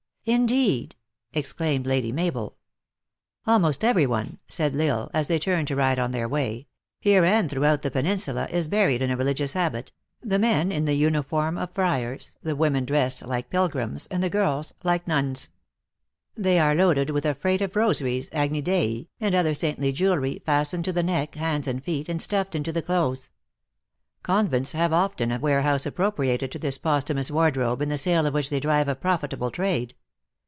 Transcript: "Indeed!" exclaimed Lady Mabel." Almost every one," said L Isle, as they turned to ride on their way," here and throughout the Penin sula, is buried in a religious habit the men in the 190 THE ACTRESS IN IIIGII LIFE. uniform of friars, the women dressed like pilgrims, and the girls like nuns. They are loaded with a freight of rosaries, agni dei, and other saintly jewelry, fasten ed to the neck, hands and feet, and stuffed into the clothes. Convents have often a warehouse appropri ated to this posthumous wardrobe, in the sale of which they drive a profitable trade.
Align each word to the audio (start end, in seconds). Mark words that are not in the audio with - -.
"Indeed!" 0.23 0.95
exclaimed 1.33 1.87
Lady 1.87 2.11
Mabel." 2.11 2.55
Almost 3.47 3.83
every 3.83 4.05
one," 4.05 4.37
said 4.47 4.75
L 4.75 4.81
Isle, 4.81 5.11
as 5.15 5.25
they 5.25 5.39
turned 5.39 5.67
to 5.69 5.75
ride 5.75 5.97
on 5.97 6.11
their 6.11 6.29
way," 6.29 6.67
here 6.99 7.25
and 7.25 7.49
throughout 7.49 7.81
the 7.81 7.89
Penin 7.89 8.19
sula, 8.19 8.45
is 8.51 8.67
buried 8.67 9.01
in 9.01 9.09
a 9.09 9.17
religious 9.17 9.53
habit 9.53 9.91
the 10.21 10.37
men 10.37 10.71
in 10.71 10.85
the 10.85 10.91
190 10.91 10.93
THE 10.93 10.93
ACTRESS 10.93 10.93
IN 10.93 10.93
IIIGII 10.93 11.05
LIFE. 11.09 11.15
uniform 11.15 11.57
of 11.57 11.73
friars, 11.73 12.35
the 12.43 12.55
women 12.55 12.85
dressed 12.85 13.25
like 13.25 13.49
pilgrims, 13.49 14.05
and 14.11 14.21
the 14.21 14.29
girls 14.29 14.73
like 14.83 15.07
nuns. 15.07 15.49
They 16.37 16.59
are 16.59 16.75
loaded 16.75 17.09
with 17.09 17.25
a 17.25 17.33
freight 17.33 17.61
of 17.63 17.75
rosaries, 17.75 18.29
agni 18.31 18.61
dei, 18.61 19.07
and 19.19 19.33
other 19.33 19.55
saintly 19.55 19.91
jewelry, 19.91 20.43
fasten 20.45 20.81
ed 20.81 20.85
to 20.85 20.93
the 20.93 21.01
neck, 21.01 21.33
hands 21.33 21.67
and 21.67 21.83
feet, 21.83 22.07
and 22.07 22.21
stuffed 22.21 22.53
into 22.53 22.71
the 22.71 22.83
clothes. 22.83 23.31
Convents 24.21 24.73
have 24.73 24.93
often 24.93 25.31
a 25.31 25.39
warehouse 25.39 25.87
appropri 25.87 26.27
ated 26.27 26.51
to 26.51 26.59
this 26.59 26.77
posthumous 26.77 27.31
wardrobe, 27.31 27.81
in 27.81 27.89
the 27.89 27.97
sale 27.97 28.27
of 28.27 28.35
which 28.35 28.51
they 28.51 28.59
drive 28.59 28.87
a 28.87 28.93
profitable 28.93 29.49
trade. 29.49 29.95